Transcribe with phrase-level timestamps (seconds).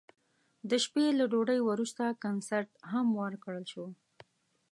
[0.69, 3.85] د شپې له ډوډۍ وروسته کنسرت هم ورکړل شو.